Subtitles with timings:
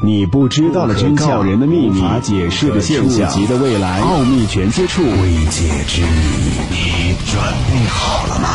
[0.00, 6.08] 你不知道的真相，人的秘密，法解释的现象，触及的未来，奥秘全接触，未解之谜，
[6.70, 7.38] 你准
[7.68, 8.48] 备好了吗？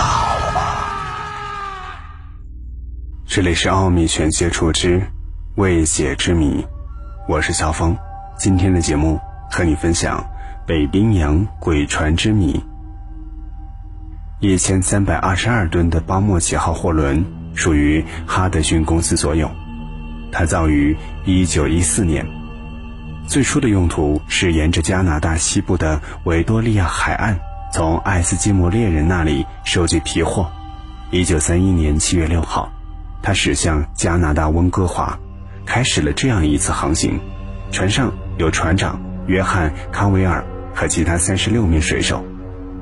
[3.28, 5.00] 这里是奥秘全接触之
[5.58, 6.65] 未解之谜，
[7.29, 7.96] 我是小峰。
[8.40, 9.19] 今天的节目
[9.51, 10.26] 和你分享
[10.65, 12.60] 北冰洋鬼船之谜。
[14.40, 17.23] 一千三百二十二吨的巴莫奇号货轮
[17.54, 19.48] 属于哈德逊公司所有。
[20.31, 22.27] 它造于1914年，
[23.27, 27.39] 最初的用途是沿着加拿大西部的维多利亚海岸，
[27.73, 30.49] 从爱斯基摩猎人那里收集皮货。
[31.11, 32.71] 1931年7月6号，
[33.21, 35.17] 它驶向加拿大温哥华，
[35.66, 37.19] 开始了这样一次航行。
[37.71, 42.23] 船上有船长约翰·康维尔和其他36名水手，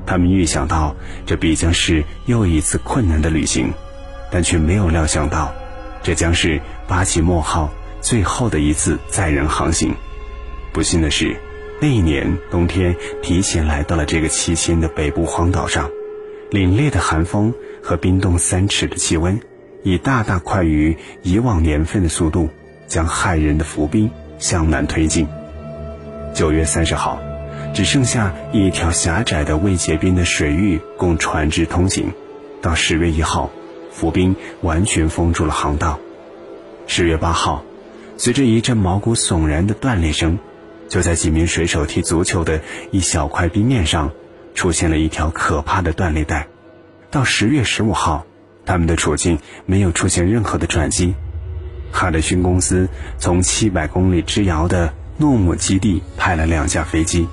[0.04, 3.72] 他们预想到这必将是又一次困难的旅行，
[4.30, 5.52] 但却没有料想到。
[6.06, 7.68] 这将是巴奇莫号
[8.00, 9.92] 最后的一次载人航行。
[10.72, 11.36] 不幸的是，
[11.80, 15.90] 那一年冬天提前来到了这个七仙的北部荒岛上，
[16.52, 19.40] 凛冽的寒风和冰冻三尺的气温，
[19.82, 22.50] 以大大快于以往年份的速度，
[22.86, 25.26] 将骇人的浮冰向南推进。
[26.32, 27.20] 九月三十号，
[27.74, 32.12] 只剩下一条狭窄的未结冰的水域供船只通行。
[32.62, 33.50] 到十月一号。
[33.96, 35.98] 浮冰完全封住了航道。
[36.86, 37.64] 十月八号，
[38.18, 40.38] 随着一阵毛骨悚然的断裂声，
[40.86, 44.12] 就在几名水手踢足球的一小块冰面上，
[44.54, 46.46] 出现了一条可怕的断裂带。
[47.10, 48.26] 到十月十五号，
[48.66, 51.14] 他们的处境没有出现任何的转机。
[51.90, 52.86] 哈德逊公司
[53.18, 57.26] 从七百公里之遥的诺姆基地派了两架飞机，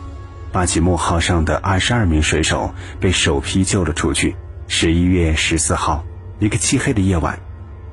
[0.53, 4.37] 巴奇莫号上的二十二名水手被首批救了出去。
[4.69, 6.05] 十一月十四号。
[6.43, 7.39] 一个漆黑的夜晚，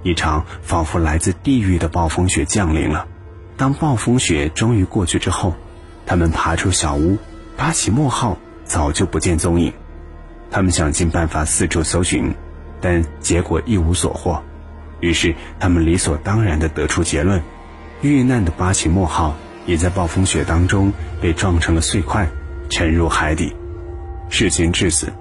[0.02, 3.06] 一场仿佛来自地狱的暴风雪降临了。
[3.56, 5.54] 当暴风雪终于过去之后，
[6.04, 7.16] 他们爬出小屋，
[7.56, 9.72] 巴奇莫号早就不见踪影。
[10.50, 12.34] 他们想尽办法四处搜寻，
[12.80, 14.42] 但结果一无所获。
[14.98, 17.40] 于是他们理所当然地得出结论：
[18.02, 22.28] 遇难的巴奇莫号也在暴风雪当中被撞成了碎块，
[22.68, 23.54] 沉入海底。
[24.28, 25.12] 事情至此。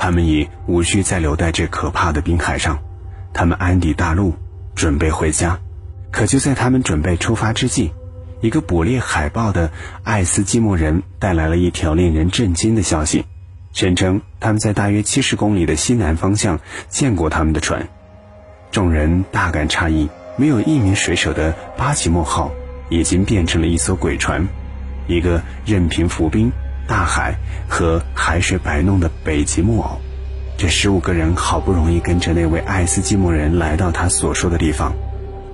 [0.00, 2.78] 他们已无需再留在这可怕的冰海上，
[3.34, 4.34] 他们安抵大陆，
[4.74, 5.60] 准备回家。
[6.10, 7.92] 可就在他们准备出发之际，
[8.40, 9.70] 一个捕猎海豹的
[10.02, 13.26] 爱斯基摩人带来了一条令人震惊的消息，
[13.74, 17.86] 声称他们在大约七十公里的西南方向见过他们的船。
[18.70, 22.50] 众人大感诧异，没有一名水手的巴奇莫号
[22.88, 24.48] 已经变成了一艘鬼船，
[25.06, 26.50] 一个任凭浮冰。
[26.90, 27.36] 大海
[27.68, 30.00] 和海水摆弄的北极木偶，
[30.56, 34.92] 这十五个人好不容易跟着那位爱斯基摩人来到他所说的地方，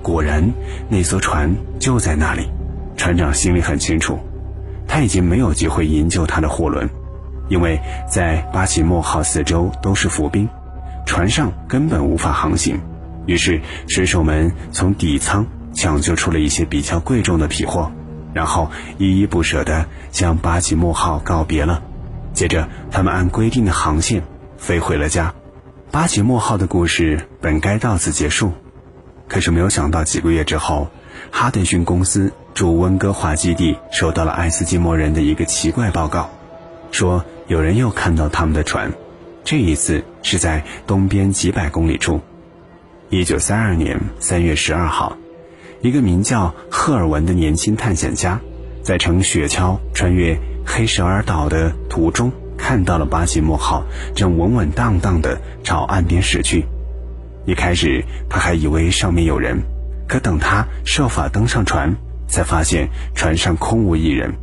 [0.02, 0.50] 果然
[0.88, 2.48] 那艘船就在那里。
[2.96, 4.18] 船长心里很清楚，
[4.88, 6.88] 他已经没有机会营救他的货轮，
[7.50, 7.78] 因为
[8.10, 10.48] 在巴奇莫号四周都是浮冰，
[11.04, 12.80] 船上根本无法航行。
[13.26, 17.92] 于是水手们从底舱抢救出了一些比较贵重的皮货。
[18.36, 21.82] 然后依依不舍地向巴奇莫号告别了，
[22.34, 24.22] 接着他们按规定的航线
[24.58, 25.32] 飞回了家。
[25.90, 28.52] 巴奇莫号的故事本该到此结束，
[29.26, 30.90] 可是没有想到几个月之后，
[31.32, 36.28] 哈德逊公司驻温哥华基地收到了爱斯基摩人的一个奇怪报告，
[36.90, 38.92] 说有人又看到他们的船，
[39.44, 42.20] 这一次是在东边几百公里处。
[43.08, 45.16] 一九三二年三月十二号。
[45.82, 48.40] 一个名叫赫尔文的年轻探险家，
[48.82, 56.64] 在乘雪橇穿越黑舍尔岛的途中，看到了巴奇莫号正稳稳当当地朝岸边驶去。
[57.44, 59.62] 一开始他还以为上面有人，
[60.08, 61.94] 可等他设法登上船，
[62.26, 64.34] 才发现船上空无一人。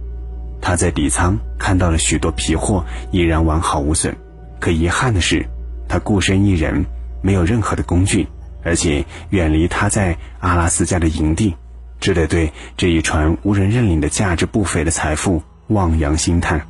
[0.62, 4.16] 他在底舱看到了许多皮货，依然完好无损。
[4.62, 5.46] 可遗憾的是，
[5.90, 6.86] 他孤身一人，
[7.22, 8.26] 没有任何的工具。
[8.64, 11.56] 而且远离他在阿拉斯加的营地，
[12.00, 16.66] 只得对这一船无人认领的价值不菲的财富望洋兴叹。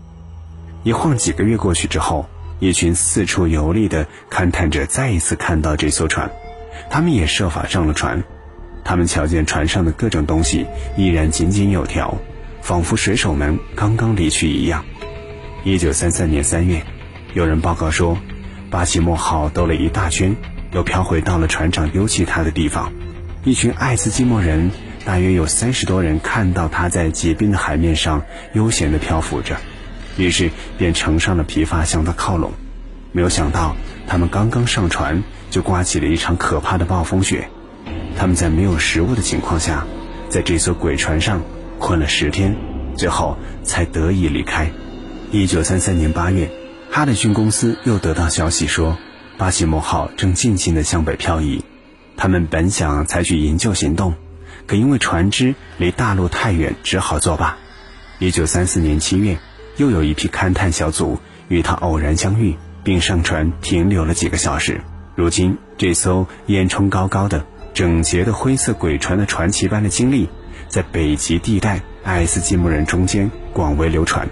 [0.83, 2.27] 一晃几个月过去之后，
[2.59, 6.29] 一群四处游历的勘探者再一次看到这艘船，
[6.89, 8.23] 他们也设法上了船。
[8.83, 10.65] 他们瞧见船上的各种东西
[10.97, 12.17] 依然井井有条，
[12.61, 14.83] 仿佛水手们刚刚离去一样。
[15.63, 16.83] 一九三三年三月，
[17.33, 18.17] 有人报告说，
[18.69, 20.35] 巴奇莫号兜了一大圈。
[20.73, 22.91] 又飘回到了船长丢弃他的地方，
[23.43, 24.71] 一群爱斯基摩人，
[25.05, 28.23] 大约有三十多人，看到他在结冰的海面上
[28.53, 29.57] 悠闲地漂浮着，
[30.17, 32.51] 于是便乘上了皮筏向他靠拢。
[33.11, 33.75] 没有想到，
[34.07, 37.47] 他们刚刚上船，就刮起了一场可怕的暴风雪。
[38.17, 39.85] 他们在没有食物的情况下，
[40.29, 41.41] 在这艘鬼船上
[41.77, 42.55] 困了十天，
[42.97, 44.71] 最后才得以离开。
[45.31, 46.49] 一九三三年八月，
[46.89, 48.97] 哈德逊公司又得到消息说，
[49.37, 51.63] 巴西莫号正静静地向北漂移。
[52.15, 54.13] 他们本想采取营救行动，
[54.67, 57.57] 可因为船只离大陆太远，只好作罢。
[58.19, 59.39] 一九三四年七月，
[59.77, 64.81] 又有一批勘探小组与他偶然相遇，并上船停留了几个小时。
[65.15, 70.29] 如今，这艘烟囱高高的、整洁的灰色鬼船的传奇般的经历，
[70.69, 74.29] 在北极地带爱斯基摩人中间广为流传。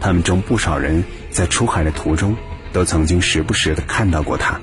[0.00, 2.36] 他们中不少人在出海的途中，
[2.72, 4.60] 都曾经时不时地看到过它。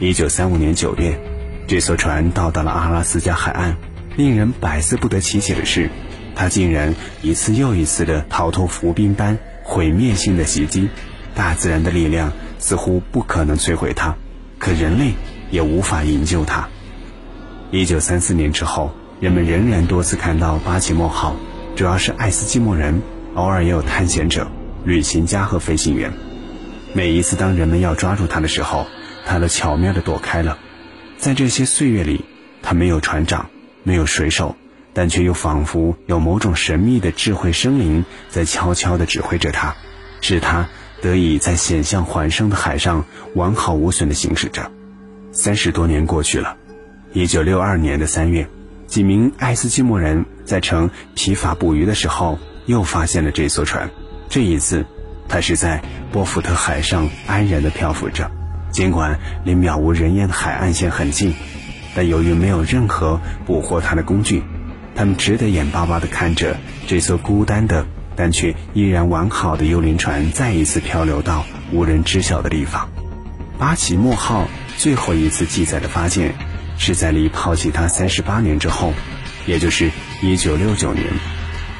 [0.00, 1.18] 一九三五年九月。
[1.66, 3.76] 这艘船到达了阿拉斯加海岸，
[4.16, 5.90] 令人百思不得其解的是，
[6.34, 10.88] 它竟然一次又一次地逃脱浮冰般毁灭性的袭击。
[11.34, 14.16] 大自然的力量似乎不可能摧毁它，
[14.58, 15.12] 可人类
[15.50, 16.66] 也无法营救它。
[17.70, 21.36] 一九三四年之后，人们仍然多次看到巴奇莫号，
[21.76, 23.02] 主要是爱斯基摩人，
[23.34, 24.50] 偶尔也有探险者、
[24.84, 26.10] 旅行家和飞行员。
[26.98, 28.88] 每一次当人们要抓住它的时候，
[29.24, 30.58] 它都巧妙地躲开了。
[31.16, 32.24] 在这些岁月里，
[32.60, 33.50] 他没有船长，
[33.84, 34.56] 没有水手，
[34.94, 39.76] 但却又仿佛有某种神秘的智慧生灵在悄悄地指挥着他，
[40.20, 40.68] 使他
[41.00, 43.04] 得以在险象环生的海上
[43.36, 44.68] 完好无损地行驶着。
[45.30, 46.56] 三十多年过去了，
[47.12, 48.48] 一九六二年的三月，
[48.88, 53.88] 几名爱斯基摩人在乘皮筏捕鱼的时候，又发现了这艘船。
[54.28, 54.84] 这一次，
[55.28, 58.30] 它是在波福特海上安然地漂浮着。
[58.70, 61.34] 尽管离渺无人烟的海岸线很近，
[61.94, 64.42] 但由于没有任何捕获它的工具，
[64.94, 72.88] 他们只得眼巴巴地看着这艘孤单的但却依然完好的幽灵船再一次漂流到无人知晓的地方。
[73.58, 76.34] 巴奇莫号最后一次记载的发现，
[76.78, 78.92] 是在离抛弃它三十八年之后，
[79.46, 79.90] 也就是
[80.20, 81.06] 一九六九年，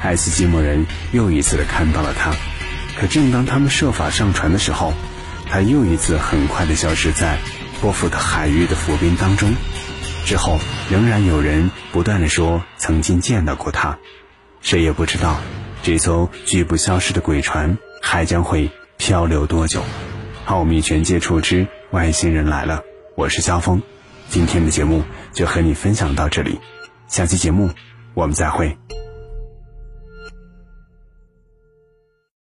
[0.01, 2.31] 爱斯基摩人又一次的看到了它。
[2.99, 4.93] 可正当他们设法上船的时候，
[5.49, 7.37] 他又一次很快地消失在
[7.79, 9.53] 波伏特海域的浮冰当中，
[10.25, 10.59] 之后
[10.91, 13.97] 仍然有人不断地说曾经见到过他，
[14.61, 15.39] 谁也不知道
[15.81, 19.81] 这艘拒不消失的鬼船还将会漂流多久。
[20.45, 22.83] 奥秘全接触之外星人来了，
[23.15, 23.81] 我是肖峰，
[24.27, 26.59] 今天的节目就和你分享到这里，
[27.07, 27.69] 下期节目
[28.13, 28.77] 我们再会。